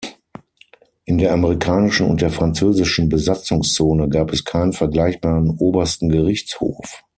[1.05, 7.03] In der amerikanischen und der französischen Besatzungszone gab es keinen vergleichbaren obersten Gerichtshof.